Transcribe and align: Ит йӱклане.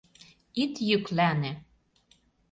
Ит 0.63 0.73
йӱклане. 0.87 1.51